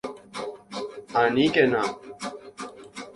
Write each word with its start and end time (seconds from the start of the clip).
¡Aníkena! 1.21 1.83